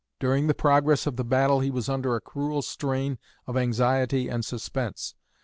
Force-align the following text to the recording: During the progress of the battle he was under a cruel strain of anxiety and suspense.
During 0.19 0.47
the 0.47 0.55
progress 0.55 1.05
of 1.05 1.15
the 1.15 1.23
battle 1.23 1.59
he 1.59 1.69
was 1.69 1.87
under 1.87 2.15
a 2.15 2.21
cruel 2.21 2.63
strain 2.63 3.19
of 3.45 3.55
anxiety 3.55 4.29
and 4.29 4.43
suspense. 4.43 5.13